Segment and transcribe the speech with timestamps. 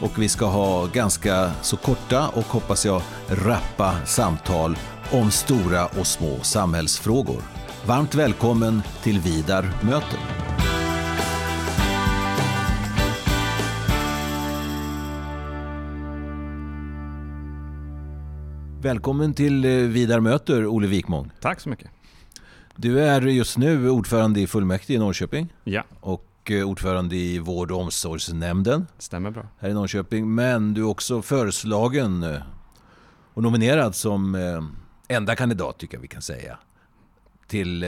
[0.00, 4.76] och vi ska ha ganska så korta och hoppas jag rappa samtal
[5.12, 7.42] om stora och små samhällsfrågor.
[7.86, 10.18] Varmt välkommen till Vidar möter.
[18.82, 21.30] Välkommen till eh, Vidar möter, Olle Wikmång.
[21.40, 21.90] Tack så mycket.
[22.76, 25.52] Du är just nu ordförande i fullmäktige i Norrköping.
[25.64, 25.84] Ja.
[26.00, 28.86] Och eh, ordförande i vård och omsorgsnämnden.
[28.98, 29.48] Stämmer bra.
[29.58, 30.34] Här i Norrköping.
[30.34, 32.42] Men du är också föreslagen eh,
[33.34, 34.34] och nominerad som
[35.08, 36.58] enda kandidat, tycker jag vi kan säga,
[37.46, 37.84] till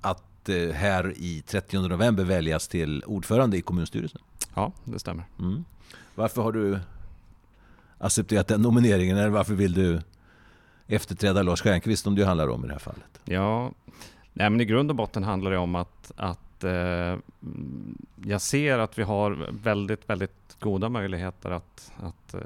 [0.00, 4.20] att här i 30 november väljas till ordförande i kommunstyrelsen.
[4.54, 5.24] Ja, det stämmer.
[5.38, 5.64] Mm.
[6.14, 6.78] Varför har du
[7.98, 9.16] accepterat den nomineringen?
[9.16, 10.00] Eller varför vill du
[10.86, 13.20] efterträda Lars Stjernkvist som det handlar om i det här fallet?
[13.24, 13.72] Ja,
[14.32, 17.18] nej, men i grund och botten handlar det om att, att eh,
[18.24, 22.40] jag ser att vi har väldigt, väldigt goda möjligheter att, att eh,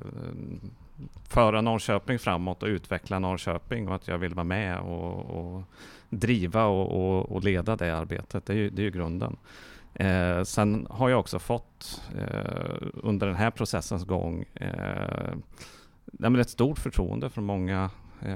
[1.28, 5.62] föra Norrköping framåt och utveckla Norrköping och att jag vill vara med och, och
[6.11, 8.47] driva och, och, och, leda det arbetet.
[8.47, 9.37] Det är ju, det är ju grunden.
[9.94, 15.33] Eh, sen har jag också fått eh, under den här processens gång eh,
[16.41, 17.91] ett stort förtroende från många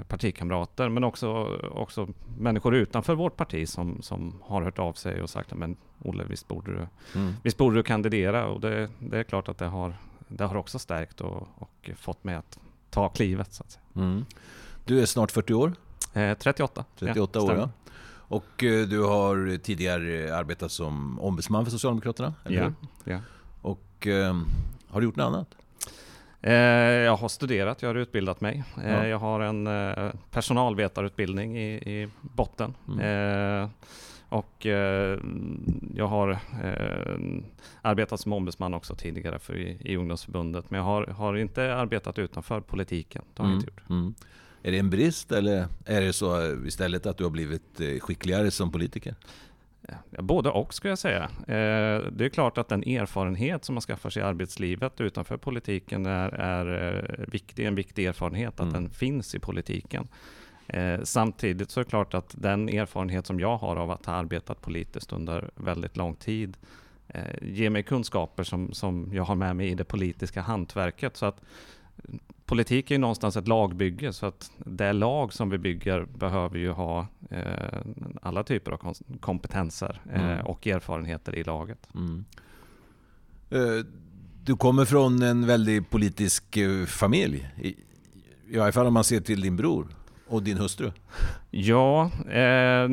[0.08, 5.30] partikamrater, men också, också människor utanför vårt parti som, som har hört av sig och
[5.30, 6.86] sagt men Olle, visst borde du,
[7.20, 7.34] mm.
[7.42, 8.46] visst borde du kandidera?
[8.46, 9.94] Och det, det, är klart att det har,
[10.28, 12.58] det har också stärkt och, och fått mig att
[12.90, 13.52] ta klivet.
[13.52, 13.82] Så att säga.
[13.96, 14.24] Mm.
[14.84, 15.72] Du är snart 40 år?
[16.14, 16.84] Eh, 38.
[16.98, 17.70] 38 ja, år, ja.
[18.12, 22.72] Och eh, du har tidigare arbetat som ombudsman för Socialdemokraterna, eller ja,
[23.04, 23.12] hur?
[23.12, 23.20] ja.
[23.62, 24.40] Och eh,
[24.88, 25.54] har du gjort något annat?
[26.42, 28.64] Eh, jag har studerat, jag har utbildat mig.
[28.84, 29.06] Eh, ja.
[29.06, 32.74] Jag har en eh, personalvetarutbildning i, i botten.
[32.88, 33.68] Mm.
[34.28, 34.66] och
[35.94, 36.38] jag har
[37.82, 40.70] arbetat som ombudsman också tidigare för i, i ungdomsförbundet.
[40.70, 43.22] Men jag har, har inte arbetat utanför politiken.
[43.34, 43.54] Det har mm.
[43.54, 43.90] jag inte gjort.
[43.90, 44.14] Mm.
[44.62, 48.72] Är det en brist eller är det så istället att du har blivit skickligare som
[48.72, 49.14] politiker?
[50.10, 51.22] Både och skulle jag säga.
[51.40, 56.06] Eh, det är klart att den erfarenhet som man skaffar sig i arbetslivet utanför politiken
[56.06, 58.72] är, är eh, viktig, en viktig erfarenhet, att mm.
[58.72, 60.08] den finns i politiken.
[61.02, 64.60] Samtidigt så är det klart att den erfarenhet som jag har av att ha arbetat
[64.60, 66.56] politiskt under väldigt lång tid
[67.42, 71.16] ger mig kunskaper som, som jag har med mig i det politiska hantverket.
[71.16, 71.40] Så att
[72.50, 76.70] politik är ju någonstans ett lagbygge, så att det lag som vi bygger behöver ju
[76.70, 77.80] ha eh,
[78.22, 80.46] alla typer av kompetenser eh, mm.
[80.46, 81.88] och erfarenheter i laget.
[81.94, 82.24] Mm.
[83.50, 83.84] Eh,
[84.44, 87.76] du kommer från en väldigt politisk eh, familj, i,
[88.48, 89.86] i alla fall om man ser till din bror
[90.28, 90.92] och din hustru.
[91.50, 92.88] Ja, eh,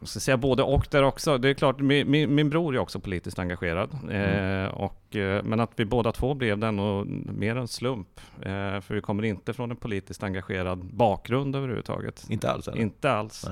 [0.00, 1.38] jag ska säga både och där också.
[1.38, 3.98] Det är klart, min, min, min bror är också politiskt engagerad.
[4.02, 4.64] Mm.
[4.64, 8.20] Eh, och, eh, men att vi båda två blev det nog mer en slump.
[8.40, 12.26] Eh, för vi kommer inte från en politiskt engagerad bakgrund överhuvudtaget.
[12.28, 12.68] Inte alls?
[12.68, 12.78] Eller?
[12.78, 13.46] Inte alls.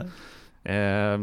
[0.64, 1.20] Eh,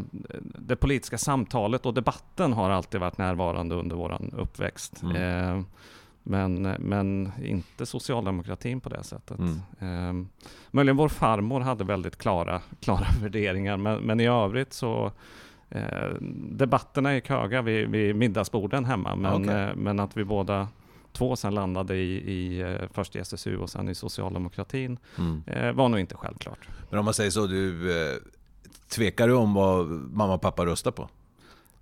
[0.58, 5.04] det politiska samtalet och debatten har alltid varit närvarande under vår uppväxt.
[5.04, 5.66] Mm.
[6.24, 9.40] Men, men inte socialdemokratin på det sättet.
[9.40, 9.60] Mm.
[9.80, 10.28] Eh,
[10.72, 15.12] möjligen vår farmor hade väldigt klara, klara värderingar, men, men i övrigt så
[15.70, 16.10] eh,
[16.52, 19.62] debatterna gick höga vid, vid middagsborden hemma, men, okay.
[19.62, 20.68] eh, men att vi båda
[21.12, 25.44] två sen landade i, i eh, först i SSU och sen i socialdemokratin mm.
[25.48, 26.68] eh, var nog inte självklart.
[26.90, 28.18] Men om man säger så, du eh,
[28.90, 31.10] tvekar du om vad mamma och pappa röstar på?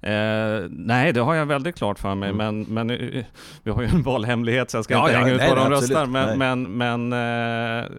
[0.01, 2.65] Eh, nej, det har jag väldigt klart för mig, mm.
[2.65, 3.25] men, men uh,
[3.63, 5.69] vi har ju en valhemlighet så jag ska ja, inte ja, hänga ut vad de
[5.69, 6.05] röstar.
[6.05, 7.91] Men, men, men uh,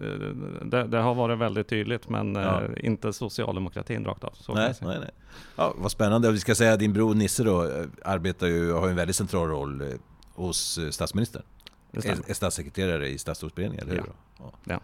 [0.65, 2.61] det, det, har varit väldigt tydligt, men ja.
[2.61, 4.33] uh, inte socialdemokratin rakt av.
[4.47, 5.11] Nej, nej, nej.
[5.55, 6.31] Ja, vad spännande.
[6.31, 7.71] Vi ska säga att din bror Nisse då
[8.05, 9.83] arbetar ju, har en väldigt central roll
[10.35, 11.43] hos statsministern.
[11.91, 14.11] Är, är statssekreterare i statsrådsberedningen, eller hur?
[14.37, 14.51] Ja.
[14.63, 14.79] ja.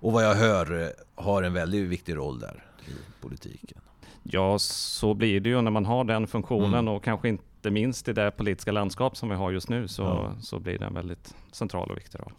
[0.00, 2.92] Och vad jag hör har en väldigt viktig roll där i
[3.22, 3.81] politiken.
[4.22, 6.88] Ja, så blir det ju när man har den funktionen mm.
[6.88, 10.34] och kanske inte minst i det politiska landskap som vi har just nu så, ja.
[10.40, 12.32] så blir det en väldigt central och viktig roll.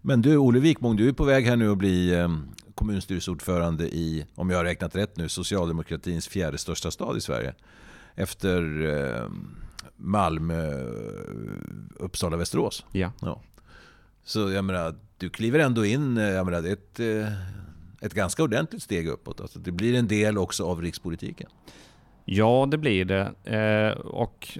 [0.00, 2.28] Men du, Olle Wikmång, du är på väg här nu att bli eh,
[2.74, 7.54] kommunstyrelseordförande i, om jag har räknat rätt nu, socialdemokratins fjärde största stad i Sverige.
[8.14, 9.28] Efter eh,
[9.96, 10.72] Malmö,
[11.96, 12.84] Uppsala-Västerås.
[12.92, 13.12] Ja.
[13.20, 13.40] ja.
[14.24, 17.32] Så jag menar, du kliver ändå in, eh, jag menar, ett, eh,
[18.04, 19.40] ett ganska ordentligt steg uppåt.
[19.40, 21.50] Alltså, det blir en del också av rikspolitiken.
[22.24, 23.32] Ja, det blir det.
[23.44, 24.58] Eh, och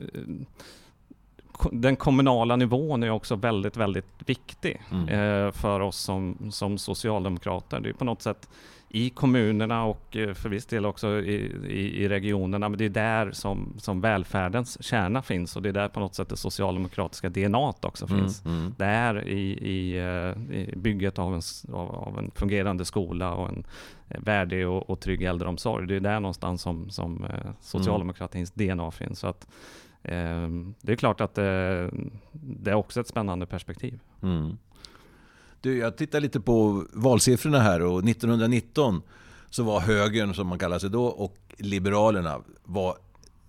[1.73, 5.09] den kommunala nivån är också väldigt, väldigt viktig mm.
[5.09, 7.81] eh, för oss som, som socialdemokrater.
[7.81, 8.49] Det är på något sätt
[8.95, 11.35] i kommunerna och eh, för viss del också i,
[11.69, 12.69] i, i, regionerna.
[12.69, 16.15] Men det är där som, som välfärdens kärna finns och det är där på något
[16.15, 18.45] sätt det socialdemokratiska DNA också mm, finns.
[18.45, 18.75] Mm, mm.
[18.79, 21.41] Det är i, i, eh, i bygget av en,
[21.75, 23.67] av, en fungerande skola och en
[24.09, 25.87] eh, värdig och, och trygg äldreomsorg.
[25.87, 27.27] Det är där någonstans som, som
[27.61, 28.77] socialdemokratins mm.
[28.77, 29.19] DNA finns.
[29.19, 29.49] Så att,
[30.03, 30.49] eh,
[30.81, 31.91] det är klart att det,
[32.33, 34.01] det, är också ett spännande perspektiv.
[34.23, 34.57] Mm.
[35.65, 39.03] Du, jag tittar lite på valsiffrorna här och 1919
[39.51, 42.97] så var högern, som man kallar sig då, och Liberalerna var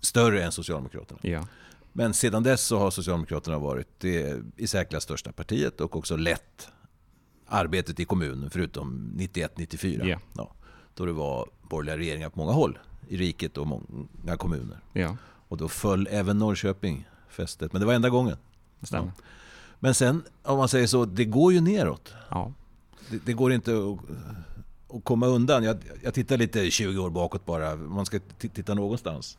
[0.00, 1.20] större än Socialdemokraterna.
[1.22, 1.46] Ja.
[1.92, 6.68] Men sedan dess så har Socialdemokraterna varit det i särklass största partiet och också lett
[7.46, 10.06] arbetet i kommunen förutom 91-94.
[10.06, 10.18] Ja.
[10.36, 10.54] Ja,
[10.94, 12.78] då det var borgerliga regeringar på många håll
[13.08, 14.78] i riket och många kommuner.
[14.92, 15.16] Ja.
[15.48, 18.36] Och då föll även Norrköping fästet, men det var enda gången.
[18.82, 19.12] Stämmer.
[19.16, 19.24] Ja.
[19.78, 22.14] Men sen, om man säger så, det går ju neråt.
[22.28, 22.52] Ja.
[23.10, 23.98] Det, det går inte att,
[24.96, 25.64] att komma undan.
[25.64, 29.38] Jag, jag, tittar lite 20 år bakåt bara, man ska titta någonstans.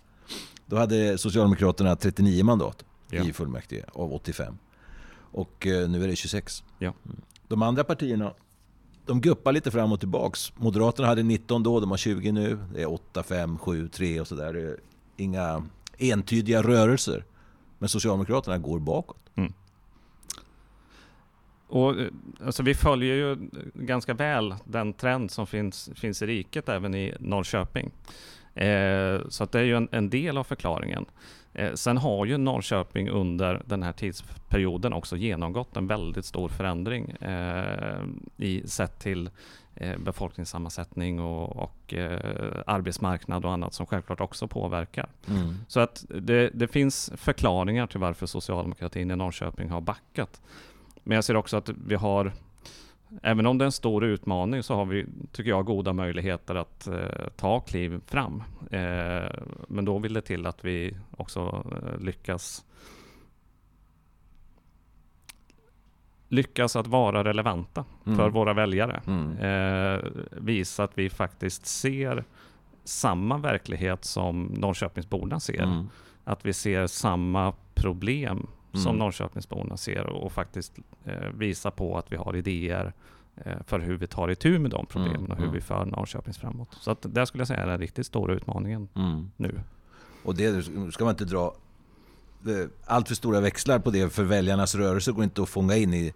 [0.66, 3.24] Då hade Socialdemokraterna 39 mandat ja.
[3.24, 4.58] i fullmäktige av 85.
[5.32, 6.64] Och eh, nu är det 26.
[6.80, 6.94] Ja.
[7.48, 8.34] De andra partierna,
[9.06, 10.54] de guppar lite fram och tillbaks.
[10.56, 12.60] Moderaterna hade 19 då, de har 20 nu.
[12.74, 14.78] Det är 8, 5, 7, 3 och sådär.
[15.18, 15.64] Inga
[15.98, 17.26] entydiga rörelser.
[17.80, 19.30] Men Socialdemokraterna går bakåt.
[19.36, 19.54] Mm.
[21.68, 22.08] Och, eh,
[22.46, 27.14] alltså, vi följer ju ganska väl den trend som finns, finns i riket, även i
[27.20, 27.92] Norrköping.
[28.56, 31.06] Eh, så att det är ju en, en del av förklaringen.
[31.54, 37.10] Eh, sen har ju Norrköping under den här tidsperioden också genomgått en väldigt stor förändring
[37.10, 38.04] eh,
[38.38, 39.30] i sett till
[39.76, 45.10] eh, befolkningssammansättning och, och eh, arbetsmarknad och annat som självklart också påverkar.
[45.28, 45.56] Mm.
[45.68, 50.42] Så att det, det finns förklaringar till varför socialdemokratin i Norrköping har backat.
[51.08, 52.32] Men jag ser också att vi har,
[53.24, 56.88] även om det är en stor utmaning, så har vi, tycker jag, goda möjligheter att
[56.88, 58.44] eh, ta kliv fram.
[58.72, 59.32] Eh,
[59.68, 62.66] men då vill det till att vi också eh, lyckas
[66.30, 68.18] lyckas att vara relevanta mm.
[68.18, 69.02] för våra väljare.
[69.08, 69.38] Mm.
[69.38, 72.24] Eh, visa att vi faktiskt ser
[72.84, 75.64] samma verklighet som Norrköpingsborna ser.
[75.64, 75.90] Mm.
[76.24, 78.84] Att vi ser samma problem mm.
[78.84, 82.94] som Norrköpingsborna ser och, faktiskt eh, visa på att vi har idéer
[83.36, 85.32] eh, för hur vi tar itu med de problemen mm.
[85.32, 85.56] och hur mm.
[85.56, 86.70] vi för Norrköpings framåt.
[86.82, 89.32] Så att där skulle jag säga är den riktigt stora utmaningen mm.
[89.38, 89.60] nu.
[90.24, 90.64] Och det
[90.94, 91.56] ska man inte dra
[92.86, 96.14] allt för stora växlar på det för väljarnas rörelse går inte att fånga in i,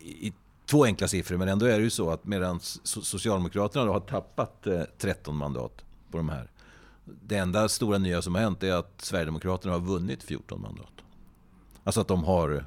[0.00, 0.32] i
[0.66, 1.36] två enkla siffror.
[1.36, 4.66] Men ändå är det ju så att medan Socialdemokraterna har tappat
[4.98, 6.50] 13 eh, mandat på de här.
[7.04, 10.92] Det enda stora nya som har hänt är att Sverigedemokraterna har vunnit 14 mandat.
[11.90, 12.64] Alltså att de har,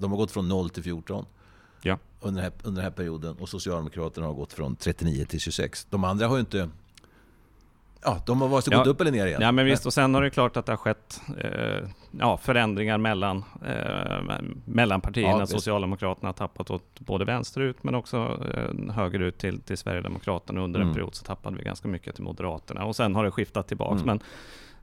[0.00, 1.26] de har gått från 0 till 14
[1.82, 1.98] ja.
[2.20, 3.36] under, den här, under den här perioden.
[3.40, 5.86] Och Socialdemokraterna har gått från 39 till 26.
[5.90, 6.68] De andra har ju inte...
[8.04, 8.78] Ja, de har vare sig ja.
[8.78, 9.40] gått upp eller ner igen.
[9.42, 9.86] Ja, men visst.
[9.86, 15.00] Och sen har det klart att det har skett eh, ja, förändringar mellan, eh, mellan
[15.00, 15.38] partierna.
[15.38, 20.60] Ja, Socialdemokraterna har tappat åt både vänsterut men också eh, högerut till, till Sverigedemokraterna.
[20.60, 20.88] Under mm.
[20.88, 22.84] en period så tappade vi ganska mycket till Moderaterna.
[22.84, 24.02] Och sen har det skiftat tillbaks.
[24.02, 24.06] Mm.
[24.06, 24.20] Men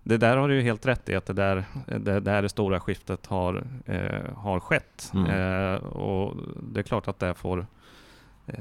[0.03, 2.79] det där har du ju helt rätt i, att det där det, där det stora
[2.79, 5.11] skiftet har, eh, har skett.
[5.13, 5.25] Mm.
[5.25, 7.65] Eh, och det är klart att det får
[8.47, 8.55] eh,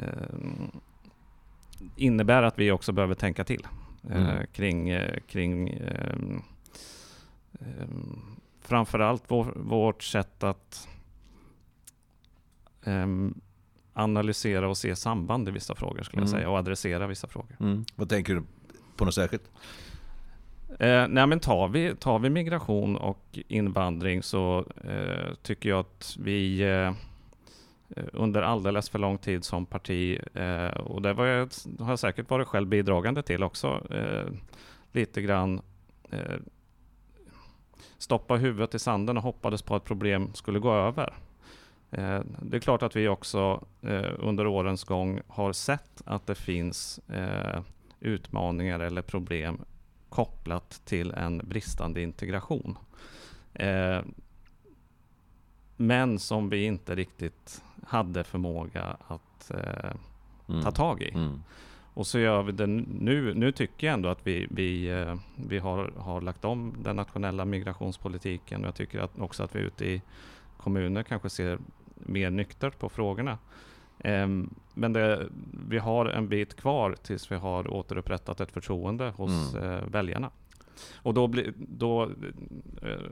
[1.97, 3.67] innebär att vi också behöver tänka till
[4.11, 4.47] eh, mm.
[4.53, 6.17] kring, eh, kring eh,
[8.61, 10.89] framförallt vår, vårt sätt att
[13.93, 16.33] analysera och se samband i vissa frågor skulle mm.
[16.33, 17.57] jag säga och adressera vissa frågor.
[17.61, 17.85] Mm.
[17.97, 18.43] Vad tänker du
[18.97, 19.51] på något särskilt?
[20.79, 26.17] Eh, nej men tar vi, tar vi migration och invandring så eh, tycker jag att
[26.21, 26.93] vi eh,
[28.13, 31.49] under alldeles för lång tid som parti, eh, och det var jag,
[31.79, 34.33] har jag säkert varit själv bidragande till också, eh,
[34.93, 35.61] lite grann
[36.11, 36.37] eh,
[37.99, 41.15] stoppa huvudet i sanden och hoppades på att problem skulle gå över.
[41.91, 46.35] Eh, det är klart att vi också eh, under årens gång har sett att det
[46.35, 47.61] finns eh,
[48.01, 49.61] utmaningar eller problem
[50.11, 52.79] kopplat till en bristande integration.
[53.55, 54.01] Eh,
[55.77, 59.93] men som vi inte riktigt hade förmåga att eh,
[60.49, 60.63] mm.
[60.63, 61.11] ta tag i.
[61.15, 61.43] Mm.
[61.95, 63.35] Och så gör vi det nu.
[63.35, 67.45] Nu tycker jag ändå att vi, vi, eh, vi har, har lagt om den nationella
[67.45, 68.63] migrationspolitiken.
[68.63, 70.03] Jag tycker att också att vi ute i
[70.57, 71.59] kommuner kanske ser
[71.95, 73.39] mer nyktert på frågorna.
[74.05, 75.27] Ehm, men det,
[75.69, 79.71] vi har en bit kvar tills vi har återupprättat ett förtroende hos mm.
[79.71, 80.31] Eh, väljarna.
[80.95, 82.03] Och då, blir, då
[82.83, 83.11] eh,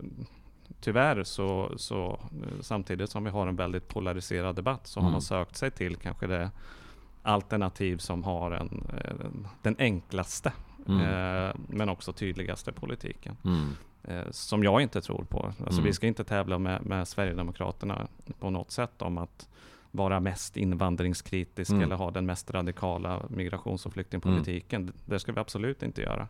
[0.81, 2.21] tyvärr så, så
[2.61, 5.05] samtidigt som vi har en väldigt polariserad debatt så mm.
[5.05, 6.51] har man sökt sig till kanske det
[7.23, 8.87] alternativ som har en,
[9.63, 10.53] den enklaste
[10.89, 11.01] mm.
[11.01, 13.37] eh, men också tydligaste politiken.
[13.45, 13.69] Mm.
[14.05, 15.47] Eh, som jag inte tror på.
[15.47, 15.85] Alltså mm.
[15.85, 19.49] Vi ska inte tävla med, med Sverigedemokraterna på något sätt om att
[19.91, 21.83] vara mest invandringskritisk mm.
[21.83, 24.83] eller ha den mest radikala migrations och flyktingpolitiken.
[24.83, 24.95] Mm.
[25.05, 26.29] Det ska vi absolut inte göra.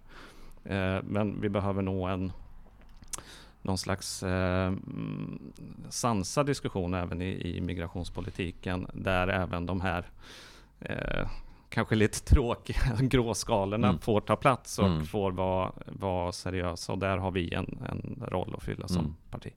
[0.65, 2.33] Eh, men vi behöver nå en
[3.62, 4.73] någon slags eh,
[5.88, 10.07] sansad diskussion även i, i migrationspolitiken där även de här
[10.81, 11.29] eh,
[11.69, 14.00] kanske lite tråkiga gråskalorna mm.
[14.00, 15.07] får ta plats och mm.
[15.07, 16.93] får vara, vara seriösa.
[16.93, 19.15] Och där har vi en, en roll att fylla som mm.
[19.31, 19.53] parti.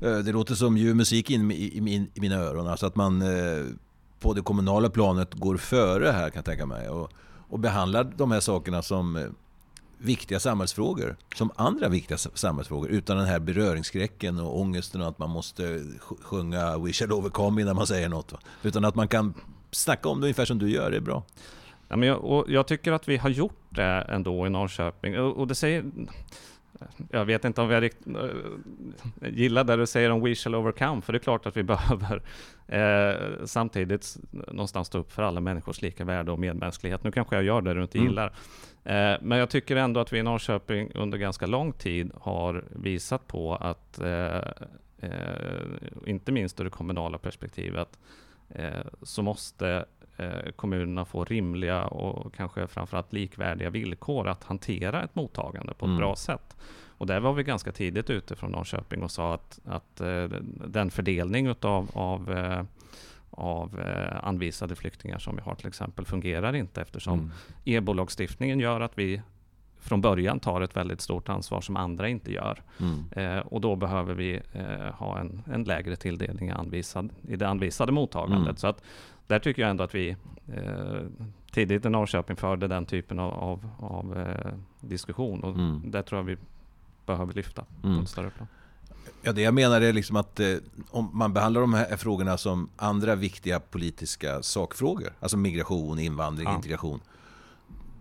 [0.00, 2.66] Eh, det låter som ljuv musik in i, i, i mina öron.
[2.66, 3.64] Alltså att man eh,
[4.20, 6.88] på det kommunala planet går före här kan jag tänka mig.
[6.88, 7.10] Och,
[7.48, 9.24] och behandlar de här sakerna som eh,
[9.98, 11.16] viktiga samhällsfrågor.
[11.34, 12.90] Som andra viktiga samhällsfrågor.
[12.90, 17.76] Utan den här beröringsskräcken och ångesten och att man måste sjunga We shall overcome innan
[17.76, 18.34] man säger något.
[18.62, 19.34] Utan att man kan
[19.70, 21.24] snacka om det ungefär som du gör, det är bra.
[21.88, 25.18] Ja, men jag, och jag tycker att vi har gjort det ändå i Norrköping.
[25.18, 25.84] Och, och det säger...
[27.10, 27.90] Jag vet inte om jag äh,
[29.20, 32.22] gillar det du säger om We shall overcome, för det är klart att vi behöver
[32.66, 37.04] eh, samtidigt någonstans stå upp för alla människors lika värde och medmänsklighet.
[37.04, 38.08] Nu kanske jag gör det du inte mm.
[38.08, 38.26] gillar.
[38.84, 43.26] Eh, men jag tycker ändå att vi i Norrköping under ganska lång tid har visat
[43.26, 44.36] på att, eh,
[45.00, 45.10] eh
[46.06, 47.98] inte minst ur det kommunala perspektivet,
[48.48, 49.82] Eh, så måste eh,
[50.56, 55.96] kommunerna få rimliga och kanske framförallt likvärdiga villkor att hantera ett mottagande på ett mm.
[55.96, 56.56] bra sätt.
[56.98, 60.24] Och där var vi ganska tidigt ute från Norrköping och sa att, att eh,
[60.66, 62.30] den fördelning utav, av,
[63.30, 63.80] av
[64.22, 67.30] anvisade flyktingar som vi har till exempel fungerar inte eftersom mm.
[67.64, 69.22] EBO-lagstiftningen gör att vi
[69.86, 72.62] från början tar ett väldigt stort ansvar som andra inte gör.
[72.80, 73.04] Mm.
[73.12, 77.92] Eh, och då behöver vi eh, ha en, en lägre tilldelning anvisad, i det anvisade
[77.92, 78.46] mottagandet.
[78.46, 78.56] Mm.
[78.56, 78.82] Så att
[79.26, 80.16] där tycker jag ändå att vi
[80.52, 81.00] eh,
[81.52, 85.44] tidigt i Norrköping förde den typen av, av, av eh, diskussion.
[85.44, 85.82] Och mm.
[85.90, 86.36] där tror jag vi
[87.06, 88.02] behöver lyfta på mm.
[88.02, 88.48] ett större plan.
[89.22, 90.56] Ja, det jag menar är liksom att eh,
[90.90, 96.56] om man behandlar de här frågorna som andra viktiga politiska sakfrågor, alltså migration, invandring, ja.
[96.56, 97.00] integration,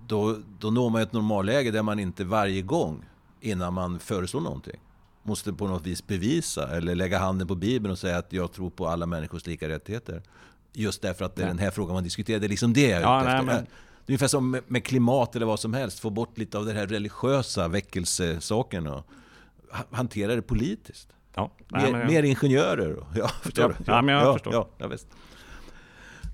[0.07, 3.05] då, då når man ett normalläge där man inte varje gång
[3.41, 4.79] innan man föreslår någonting
[5.25, 8.69] måste på något vis bevisa eller lägga handen på Bibeln och säga att jag tror
[8.69, 10.21] på alla människors lika rättigheter.
[10.75, 12.39] Just därför att det är den här frågan man diskuterar.
[12.39, 13.45] Det är liksom det jag är ja, ute efter.
[13.45, 13.65] Nej, men...
[14.05, 15.99] Det är ungefär som med klimat eller vad som helst.
[15.99, 19.07] Få bort lite av den här religiösa väckelsesaken och
[19.91, 21.07] hantera det politiskt.
[21.35, 22.07] Ja, nej, mer, jag...
[22.07, 22.97] mer, ingenjörer.
[23.15, 24.53] Ja, förstår ja, Ja, men jag ja, förstår.
[24.53, 25.07] Ja, ja, visst.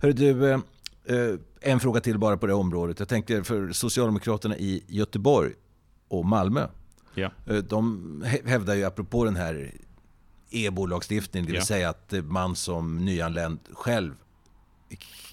[0.01, 0.59] Hör du, eh,
[1.05, 2.99] eh en fråga till bara på det området.
[2.99, 5.53] Jag tänkte för Socialdemokraterna i Göteborg
[6.07, 6.67] och Malmö.
[7.13, 7.31] Ja.
[7.47, 9.71] Eh, de hävdar ju apropå den här
[10.49, 11.65] EBO-lagstiftningen, det vill ja.
[11.65, 14.13] säga att man som nyanländ själv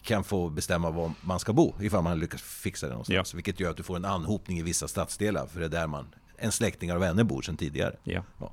[0.02, 3.32] kan få bestämma var man ska bo ifall man lyckas fixa det någonstans.
[3.32, 3.36] Ja.
[3.36, 6.06] Vilket gör att du får en anhopning i vissa stadsdelar för det är där man,
[6.36, 7.96] en släktingar och vänner bor sedan tidigare.
[8.04, 8.22] Ja.
[8.38, 8.52] ja.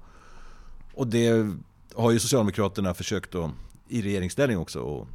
[0.93, 1.51] Och det
[1.93, 3.51] har ju Socialdemokraterna försökt att,
[3.87, 5.07] i regeringsställning också att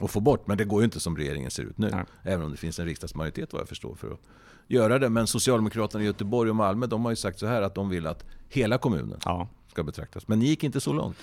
[0.00, 0.46] att få bort.
[0.46, 1.90] Men det går ju inte som regeringen ser ut nu.
[1.90, 2.04] Nej.
[2.22, 4.20] Även om det finns en riksdagsmajoritet vad jag förstår för att
[4.68, 5.08] göra det.
[5.08, 8.06] Men Socialdemokraterna i Göteborg och Malmö de har ju sagt så här att de vill
[8.06, 9.20] att hela kommunen
[9.68, 10.28] ska betraktas.
[10.28, 11.16] Men ni gick inte så långt.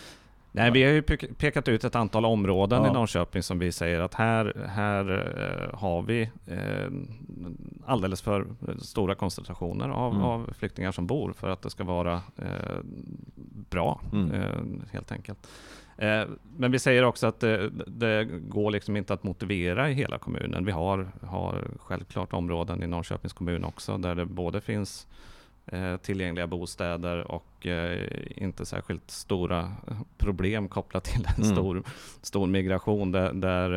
[0.51, 1.01] Nej, vi har ju
[1.37, 2.89] pekat ut ett antal områden ja.
[2.89, 6.87] i Norrköping som vi säger att här, här eh, har vi eh,
[7.85, 8.47] alldeles för
[8.81, 10.23] stora koncentrationer av, mm.
[10.23, 12.77] av, flyktingar som bor för att det ska vara eh,
[13.69, 14.81] bra, mm.
[14.91, 15.47] Helt enkelt.
[16.57, 20.65] Men vi säger också att det, det, går liksom inte att motivera i hela kommunen.
[20.65, 25.07] Vi har, har självklart områden i Norrköpings kommun också där det både finns
[26.01, 29.73] tillgängliga bostäder och eh, inte särskilt stora
[30.17, 31.55] problem kopplat till en mm.
[31.55, 31.83] stor,
[32.21, 33.69] stor migration där, där,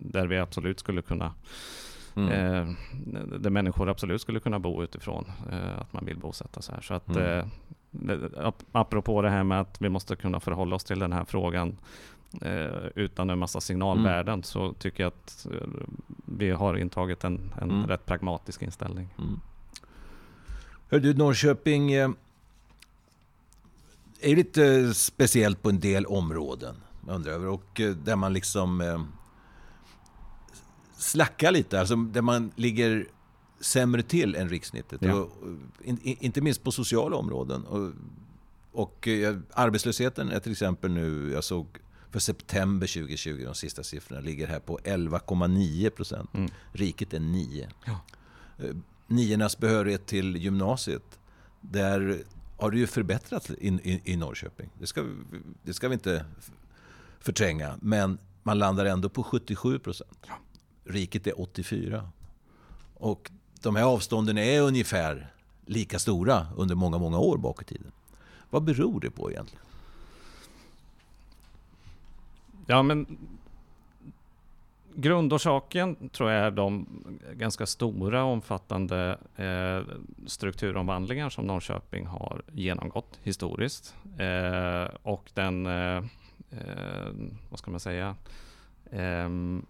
[0.00, 1.34] där vi absolut skulle kunna
[2.14, 2.30] Mm.
[2.30, 2.74] Eh,
[3.38, 6.82] där människor absolut skulle kunna bo utifrån eh, att man vill bosätta sig här.
[6.82, 7.48] Så att, mm
[8.72, 11.76] apropå det här med att vi måste kunna förhålla oss till den här frågan
[12.42, 14.42] eh, utan en massa signalvärden mm.
[14.42, 15.68] så tycker jag att eh,
[16.24, 17.86] vi har intagit en, en mm.
[17.86, 19.08] rätt pragmatisk inställning.
[20.90, 22.10] Hör du, Norrköping eh,
[24.20, 26.76] är lite speciellt på en del områden.
[27.08, 29.02] undrar över, och eh, där man liksom eh,
[30.96, 33.06] slackar lite, alltså där man ligger
[33.60, 35.02] sämre till än rikssnittet.
[35.02, 35.14] Ja.
[35.14, 35.30] Och,
[35.84, 37.64] in, inte minst på sociala områden.
[37.64, 37.92] Och
[38.72, 39.08] Och
[39.52, 41.66] arbetslösheten är till exempel nu, jag såg
[42.10, 46.34] för september 2020, de sista siffrorna, ligger här på 11,9 procent.
[46.34, 46.50] Mm.
[46.72, 47.68] Riket är 9.
[47.84, 48.00] Ja.
[49.10, 51.18] Niornas behörighet till gymnasiet,
[51.60, 52.22] där
[52.56, 54.70] har det ju förbättrats i, i, i Norrköping.
[54.78, 55.04] Det ska,
[55.62, 56.24] det ska vi inte
[57.20, 57.74] förtränga.
[57.80, 60.26] Men man landar ändå på 77 procent.
[60.84, 62.10] Riket är 84.
[62.94, 65.32] Och de här avstånden är ungefär
[65.66, 67.92] lika stora under många, många år bak i tiden.
[68.50, 69.64] Vad beror det på egentligen?
[72.66, 73.18] Ja, men
[75.00, 76.86] grundorsaken tror jag är de
[77.32, 83.94] ganska stora omfattande eh, strukturomvandlingar som Norrköping har genomgått historiskt.
[84.18, 85.96] Eh, och den, eh,
[86.50, 87.08] eh
[87.50, 88.16] vad ska man säga,
[88.90, 89.66] ehm,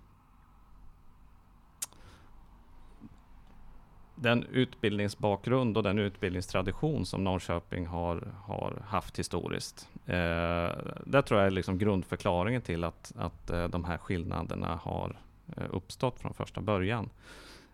[4.20, 9.88] den utbildningsbakgrund och den utbildningstradition som Norrköping har, har haft historiskt.
[10.06, 10.70] Eh,
[11.04, 15.16] det tror jag är liksom grundförklaringen till att, att eh, de här skillnaderna har
[15.56, 17.08] eh, uppstått från första början.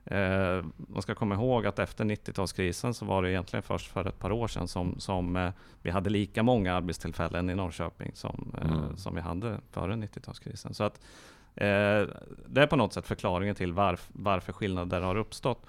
[0.04, 4.18] Eh, man ska komma ihåg att efter 90-talskrisen så var det egentligen först för ett
[4.18, 5.50] par år sedan som, som eh,
[5.82, 8.96] vi hade lika många arbetstillfällen i Norrköping som, eh, mm.
[8.96, 10.72] som vi hade före 90-talskrisen.
[10.72, 11.00] Så att,
[12.46, 15.66] det är på något sätt förklaringen till varf, varför skillnader har uppstått.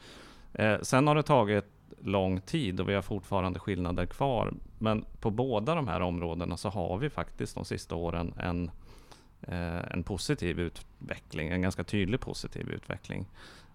[0.57, 1.65] Eh, sen har det tagit
[2.01, 4.53] lång tid och vi har fortfarande skillnader kvar.
[4.77, 8.71] Men på båda de här områdena så har vi faktiskt de sista åren en,
[9.41, 13.25] eh, en positiv utveckling, en ganska tydlig positiv utveckling.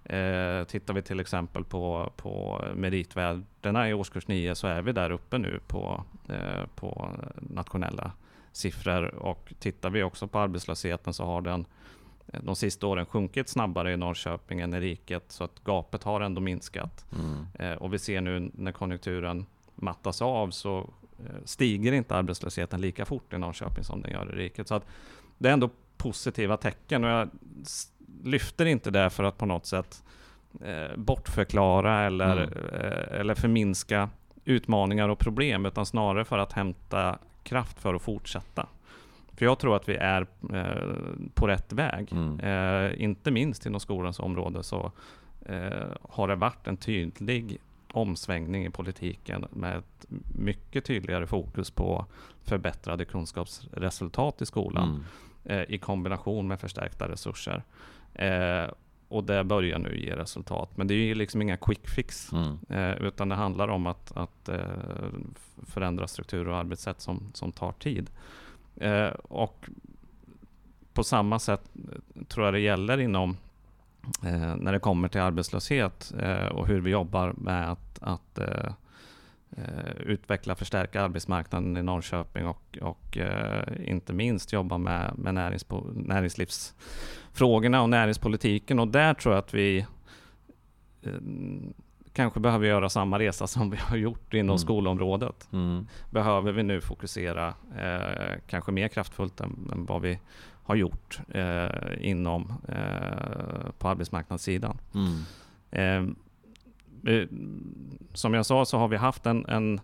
[0.05, 5.11] Eh, tittar vi till exempel på, på meritvärdena i årskurs 9 så är vi där
[5.11, 8.13] uppe nu på, eh, på nationella
[8.53, 11.67] siffror och tittar vi också på arbetslösheten så har den
[12.41, 16.41] de sista åren sjunkit snabbare i Norrköping än i riket, så att gapet har ändå
[16.41, 17.07] minskat.
[17.13, 17.47] Mm.
[17.59, 23.05] Eh, och vi ser nu när konjunkturen mattas av så eh, stiger inte arbetslösheten lika
[23.05, 24.69] fort i Norrköping som den gör i riket.
[24.69, 24.87] Så att
[25.39, 27.31] det är ändå positiva tecken och jag
[28.25, 30.05] lyfter inte det för att på något sätt
[30.61, 33.21] eh, bortförklara eller, mm.
[33.21, 34.11] eller förminska
[34.45, 38.67] utmaningar och problem, utan snarare för att hämta kraft för att fortsätta.
[39.37, 40.93] För jag tror att vi är eh,
[41.35, 42.13] på rätt väg.
[42.13, 42.41] Mm.
[42.41, 44.93] Eh, inte minst inom skolans område så
[45.47, 47.59] eh, har det varit en tydlig
[47.93, 52.07] omsvängning i politiken med ett mycket tydligare fokus på
[52.43, 55.05] förbättrade kunskapsresultat i skolan
[55.45, 55.65] mm.
[55.69, 57.63] I kombination med förstärkta resurser.
[59.09, 60.77] Och det börjar nu ge resultat.
[60.77, 62.59] Men det är ju liksom inga quick fix, mm.
[63.01, 64.49] Utan det handlar om att, att
[65.67, 68.11] förändra strukturer och arbetssätt som, som tar tid.
[68.77, 69.69] Eh, och
[70.93, 73.37] på samma sätt eh, tror jag det gäller inom
[74.25, 78.73] eh, när det kommer till arbetslöshet eh, och hur vi jobbar med att, att eh,
[79.57, 87.83] eh, förstärka arbetsmarknaden i Norrköping och, och eh, inte minst jobba med, med näringspo, näringslivsfrågorna
[87.83, 88.79] och näringspolitiken.
[88.79, 89.87] Och där tror jag att vi
[91.03, 91.13] eh,
[92.13, 94.59] kanske behöver göra samma resa som vi har gjort inom mm.
[94.59, 95.49] skolområdet.
[95.53, 95.87] Mm.
[96.11, 100.19] Behöver vi nu fokusera eh, kanske mer kraftfullt än, än, vad vi
[100.65, 104.79] har gjort eh, inom eh, på arbetsmarknadssidan.
[104.95, 105.25] Mm.
[105.71, 107.29] Eh, eh,
[108.13, 109.81] som jag sa så har vi haft en, en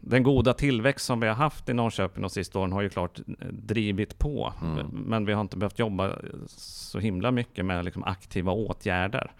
[0.00, 3.20] den goda tillväxt som vi har haft i Norrköping de sista åren har ju klart
[3.50, 4.52] drivit på.
[4.62, 4.86] Mm.
[4.86, 6.12] Men vi har inte behövt jobba
[6.46, 9.32] så himla mycket med liksom aktiva åtgärder.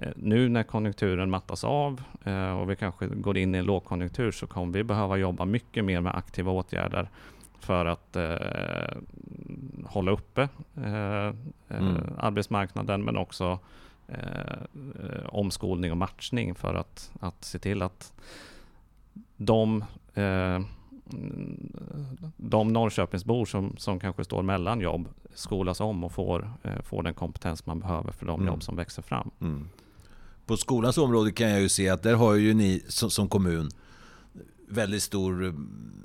[0.00, 4.30] Eh, nu när konjunkturen mattas av eh, och vi kanske går in i en lågkonjunktur
[4.30, 7.08] så kommer vi behöva jobba mycket mer med aktiva åtgärder
[7.58, 8.96] för att eh,
[9.84, 11.34] hålla uppe eh, eh
[11.68, 11.96] mm.
[12.18, 13.58] arbetsmarknaden men också
[14.08, 18.12] eh, omskolning och matchning för att, att se till att
[19.36, 19.84] de,
[22.36, 26.50] de Norrköpingsbor som, som kanske står mellan jobb skolas om och får,
[26.82, 28.52] får den kompetens man behöver för de mm.
[28.52, 29.30] jobb som växer fram.
[29.40, 29.68] Mm
[30.50, 33.70] på skolans område kan jag ju se att där har ju ni som, som kommun
[34.68, 35.54] väldigt stor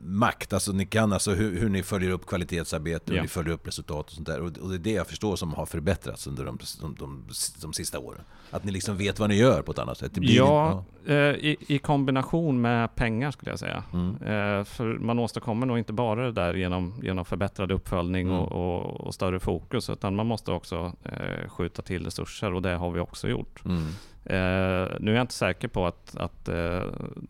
[0.03, 0.53] makt.
[0.53, 3.21] Alltså ni kan alltså hur, hur ni följer upp kvalitetsarbete, hur ja.
[3.21, 4.39] ni följer upp resultat och sånt där.
[4.39, 7.23] Och, och, det är det jag förstår som har förbättrats under de, de, de,
[7.62, 8.21] de sista åren.
[8.51, 10.12] Att ni liksom vet vad ni gör på ett annat sätt.
[10.15, 11.13] ja, ja.
[11.13, 13.84] Eh, i, i, kombination med pengar skulle jag säga.
[13.93, 14.10] Mm.
[14.10, 18.39] Eh, för man åstadkommer nog inte bara det där genom, genom förbättrad uppföljning mm.
[18.39, 22.75] och, och, och, större fokus, utan man måste också eh, skjuta till resurser och det
[22.75, 23.65] har vi också gjort.
[23.65, 23.88] Mm.
[24.25, 26.83] Eh, nu är jag inte säker på att, att eh,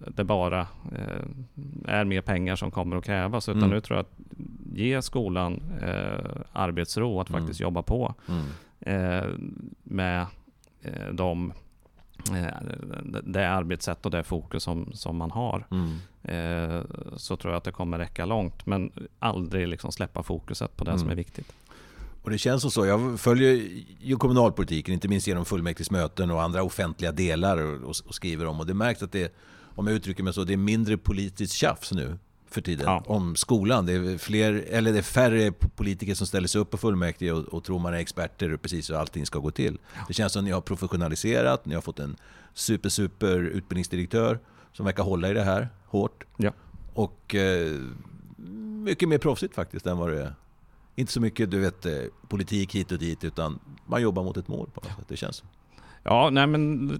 [0.07, 0.59] det bara
[0.91, 1.25] eh,
[1.85, 3.69] är mer pengar som kommer att krävas, utan mm.
[3.69, 4.37] nu tror jag att
[4.73, 7.41] ge skolan eh, arbetsro att mm.
[7.41, 8.45] faktiskt jobba på mm.
[8.79, 9.29] Eh,
[9.83, 10.25] med
[11.11, 11.53] de,
[13.23, 15.67] det arbetssätt och det fokus som, som man har.
[15.71, 15.97] Mm.
[16.23, 16.83] eh,
[17.17, 18.65] så tror jag att det kommer räcka långt.
[18.65, 20.99] Men aldrig liksom släppa fokuset på det mm.
[20.99, 21.53] som är viktigt.
[22.25, 22.85] Och det känns så.
[22.85, 28.45] Jag följer ju kommunalpolitiken, inte minst genom fullmäktigesmöten och andra offentliga delar och, och skriver
[28.45, 28.59] om.
[28.59, 29.35] Och det märks att det,
[29.75, 32.17] om jag uttrycker mig så, det är mindre politiskt tjafs nu
[32.49, 33.03] för tiden ja.
[33.07, 33.85] om skolan.
[33.85, 37.43] Det är, fler, eller det är färre politiker som ställer sig upp på fullmäktige och,
[37.43, 39.77] och tror man är experter precis hur allting ska gå till.
[40.07, 42.15] Det känns som att ni har professionaliserat, ni har fått en
[42.53, 44.39] super, super utbildningsdirektör
[44.73, 46.23] som verkar hålla i det här hårt.
[46.37, 46.53] Ja.
[46.93, 47.81] Och eh,
[48.83, 50.33] mycket mer proffsigt faktiskt än vad det är.
[50.95, 51.91] Inte så mycket du vet, eh,
[52.27, 55.05] politik hit och dit, utan man jobbar mot ett mål på något sätt.
[55.07, 55.45] Det känns så.
[56.07, 56.91] Ja, nej men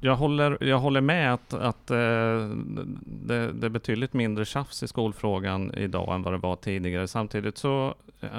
[0.00, 1.96] jag håller, jag håller med att, att eh,
[3.00, 7.08] det, det, är betydligt mindre tjafs i skolfrågan idag än vad det var tidigare.
[7.08, 8.30] Samtidigt så eh,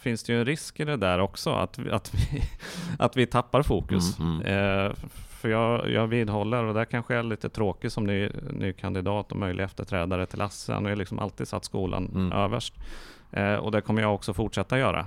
[0.00, 2.42] finns det ju en risk i det där också, att, att, vi,
[2.98, 4.18] att vi tappar fokus.
[4.18, 4.92] Mm, mm.
[5.44, 8.72] Eh, för jag, jag vidhåller, och där kanske jag är lite tråkig som ny, ny
[8.72, 10.72] kandidat och möjlig efterträdare till Lasse.
[10.72, 12.32] Han har ju liksom alltid satt skolan mm.
[12.32, 12.74] överst.
[13.32, 15.06] Eh, och det kommer jag också fortsätta göra.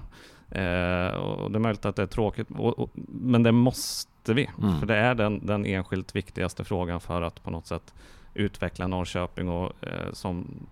[0.51, 4.49] Eh, och det är möjligt att det är tråkigt, och, och, men det måste vi.
[4.61, 4.79] Mm.
[4.79, 7.93] För det är den, den enskilt viktigaste frågan för att på något sätt
[8.33, 10.67] utveckla Norrköping och, eh, som,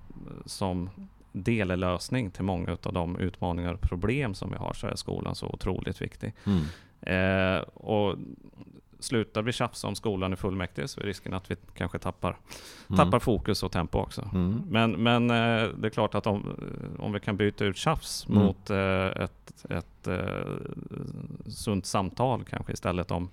[0.45, 0.89] som
[1.31, 5.47] dellösning till många av de utmaningar och problem som vi har så är skolan så
[5.47, 6.33] otroligt viktig.
[6.45, 6.65] Mm.
[7.01, 8.15] Eh, och
[9.05, 12.37] slutar vi tjafsa om skolan i fullmäktige så är risken att vi kanske tappar,
[12.87, 12.97] mm.
[12.97, 14.29] tappar fokus och tempo också.
[14.33, 14.61] Mm.
[14.69, 16.55] Men, men eh, det är klart att om,
[16.99, 18.43] om vi kan byta ut tjafs mm.
[18.43, 20.45] mot eh, ett, ett eh,
[21.47, 23.29] sunt samtal kanske istället om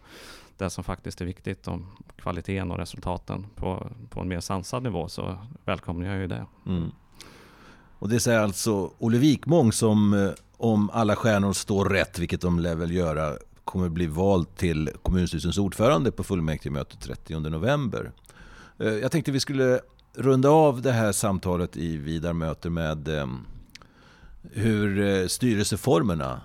[0.56, 5.08] det som faktiskt är viktigt, om kvaliteten och resultaten på, på en mer sansad nivå
[5.08, 6.46] så välkomnar jag ju det.
[6.66, 6.90] Mm.
[7.98, 12.74] Och det säger alltså Olle Wikmång som om alla stjärnor står rätt, vilket de lär
[12.74, 18.12] väl göra, kommer bli vald till kommunstyrelsens ordförande på fullmäktigemötet 30 november.
[18.78, 19.80] Eh, jag tänkte vi skulle
[20.14, 23.26] runda av det här samtalet i vidare möte med eh,
[24.42, 26.40] hur eh, styrelseformerna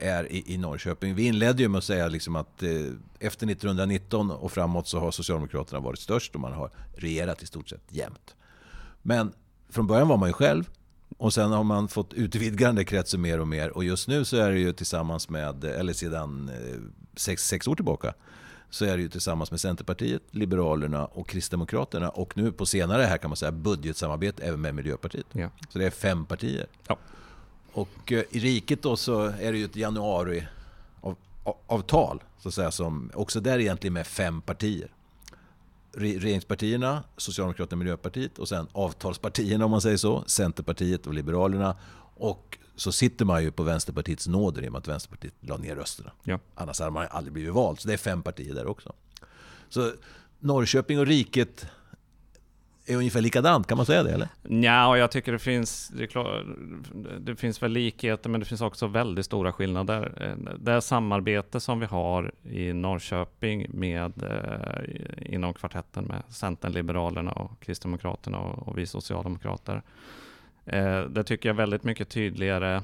[0.00, 1.14] är i Norrköping.
[1.14, 2.62] Vi inledde ju med att säga liksom att
[3.18, 7.68] efter 1919 och framåt så har Socialdemokraterna varit störst och man har regerat i stort
[7.68, 8.34] sett jämt.
[9.02, 9.32] Men
[9.68, 10.70] från början var man ju själv
[11.18, 13.76] och sen har man fått utvidga den där kretsen mer och mer.
[13.76, 16.80] Och just nu så är det ju tillsammans med, eller sedan eh,
[17.16, 18.14] sex, sex år tillbaka,
[18.70, 22.08] så är det ju tillsammans med Centerpartiet, Liberalerna och Kristdemokraterna.
[22.08, 25.26] Och nu på senare här kan man säga budgetsamarbete även med Miljöpartiet.
[25.32, 25.50] Ja.
[25.68, 26.66] Så det är fem partier.
[26.88, 26.98] Ja.
[27.72, 33.10] Och eh, i riket då så är det ju ett januariavtal, så att säga, som
[33.14, 34.90] också där egentligen med fem partier
[35.96, 41.76] regeringspartierna, Socialdemokraterna och Miljöpartiet och sen avtalspartierna om man säger så, Centerpartiet och Liberalerna.
[42.16, 45.76] Och så sitter man ju på Vänsterpartiets nåder i och med att Vänsterpartiet la ner
[45.76, 46.12] rösterna.
[46.22, 46.38] Ja.
[46.54, 47.80] Annars hade man aldrig blivit vald.
[47.80, 48.92] Så det är fem partier där också.
[49.68, 49.92] Så
[50.38, 51.66] Norrköping och riket
[52.86, 54.28] är ungefär likadant, kan man säga det eller?
[54.42, 56.46] Ja, jag tycker det finns, det, klar,
[57.20, 60.12] det, finns väl likheter, men det finns också väldigt stora skillnader.
[60.20, 67.32] Eh, det samarbete som vi har i Norrköping med eh, inom kvartetten med Centern, Liberalerna
[67.32, 69.82] och Kristdemokraterna och, och vi Socialdemokrater.
[70.66, 72.82] Eh, det tycker jag är väldigt mycket tydligare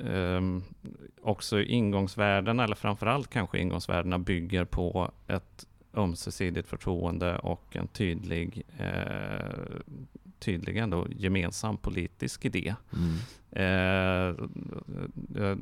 [0.00, 0.62] ehm,
[1.22, 9.76] också ingångsvärdena, eller framförallt kanske ingångsvärdena, bygger på ett ömsesidigt förtroende och en tydlig, eh,
[10.38, 12.74] tydlig ändå gemensam politisk idé.
[12.92, 13.16] Mm.
[13.50, 14.34] Eh,
[15.34, 15.58] jag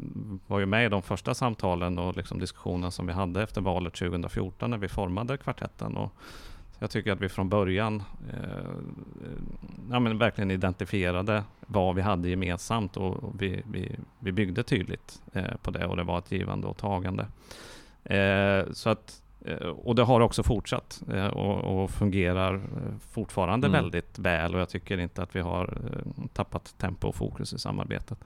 [0.46, 3.94] var ju med i de första samtalen och liksom diskussionerna som vi hade efter valet
[3.94, 5.96] 2014 när vi formade kvartetten.
[5.96, 6.12] Och
[6.82, 8.74] jag tycker att vi från början eh,
[9.90, 15.22] ja, men verkligen identifierade vad vi hade gemensamt och, och vi, vi, vi byggde tydligt
[15.32, 17.26] eh, på det och det var ett givande och tagande.
[18.04, 19.21] Eh, så att
[19.84, 22.60] och det har också fortsatt eh, och, och fungerar eh,
[23.10, 23.82] fortfarande mm.
[23.82, 25.78] väldigt väl och jag tycker inte att vi har
[26.32, 28.18] tappat tempo och fokus i samarbetet.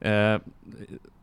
[0.00, 0.38] Eh,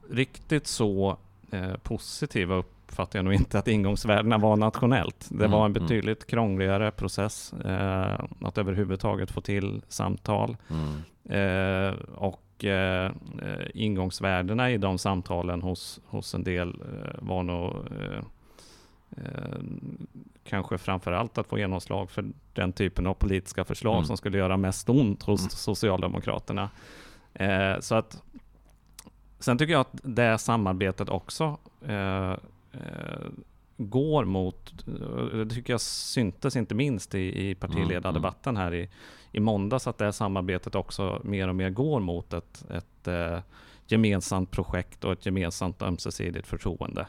[0.09, 1.17] riktigt så
[1.51, 5.27] eh, positiva uppfattar jag nog inte att ingångsvärdena var nationellt.
[5.29, 5.51] Det mm.
[5.51, 5.83] var en mm.
[5.83, 10.57] betydligt krångligare process eh, att överhuvudtaget få till samtal.
[10.69, 11.01] Mm.
[11.29, 12.41] Eh, och
[13.73, 16.83] ingångsvärdena i de samtalen hos, hos en del
[17.19, 18.23] var nog Eh,
[20.43, 24.05] kanske framför allt att få genomslag för den typen av politiska förslag mm.
[24.05, 25.49] som skulle göra mest ont hos mm.
[25.49, 26.69] Socialdemokraterna.
[27.33, 28.21] Eh, så att
[29.39, 32.37] Sen tycker jag att det samarbetet också eh, eh
[33.77, 34.85] går mot,
[35.33, 38.89] det tycker jag syntes inte minst i, i partiledardebatten här i,
[39.31, 43.39] i måndags, att det samarbetet också mer och mer går mot ett, ett eh,
[43.87, 47.07] gemensamt projekt och ett gemensamt ömsesidigt förtroende.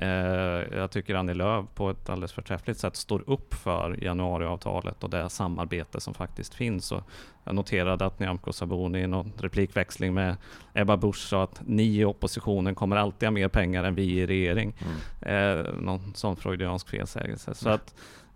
[0.00, 5.10] Eh, jag tycker Annie Lööf på ett alldeles förträffligt sätt står upp för januariavtalet och
[5.10, 6.92] det samarbete som faktiskt finns.
[6.92, 7.02] Och
[7.44, 10.36] jag noterade att Nyamko Sabuni i någon replikväxling med
[10.74, 14.26] Ebba Busch sa att ni i oppositionen kommer alltid ha mer pengar än vi i
[14.26, 14.74] regering.
[14.78, 15.58] Mm.
[15.58, 17.54] Eh, någon sån freudiansk felsägelse.
[17.54, 18.27] Så att Eh,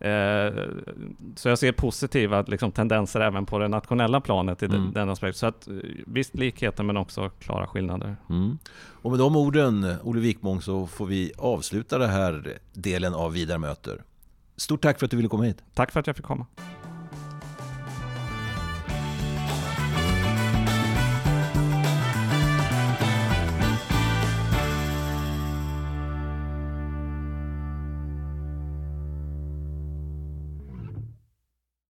[1.37, 4.93] så jag ser positiva liksom, tendenser även på det nationella planet i mm.
[4.93, 5.39] den aspekten.
[5.39, 5.75] Så att, eh,
[6.07, 8.17] visst likheter men också klara skillnader.
[8.31, 8.59] Mm.
[9.03, 13.59] Och med de orden, Olle Wikmång, så får vi avsluta den här delen av Vidare
[13.59, 14.03] möter.
[14.57, 15.63] Stort tack för att du ville komma hit.
[15.75, 16.47] Tack för att jag fick komma.